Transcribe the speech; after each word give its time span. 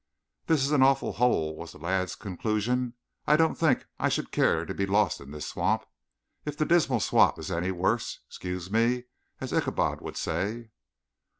"This 0.47 0.63
is 0.63 0.71
an 0.71 0.81
awful 0.81 1.11
hole," 1.11 1.55
was 1.55 1.73
the 1.73 1.77
lad's 1.77 2.15
conclusion. 2.15 2.95
"I 3.27 3.37
don't 3.37 3.53
think 3.53 3.85
I 3.99 4.09
should 4.09 4.31
care 4.31 4.65
to 4.65 4.73
be 4.73 4.87
lost 4.87 5.21
in 5.21 5.29
this 5.29 5.45
swamp. 5.45 5.85
If 6.43 6.57
the 6.57 6.65
Dismal 6.65 6.99
Swamp 7.01 7.37
is 7.37 7.51
any 7.51 7.69
worse, 7.69 8.21
excuse 8.27 8.71
me, 8.71 9.03
as 9.39 9.53
Ichabod 9.53 10.01
would 10.01 10.17
say." 10.17 10.71